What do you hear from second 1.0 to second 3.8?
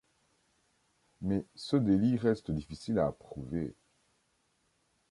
Mais ce délit reste difficile à prouver.